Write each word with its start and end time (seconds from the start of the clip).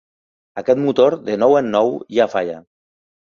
Aquest 0.61 0.79
motor, 0.85 1.17
de 1.27 1.35
nou 1.43 1.53
en 1.61 1.69
nou, 1.75 1.93
ja 2.19 2.29
falla. 2.37 2.57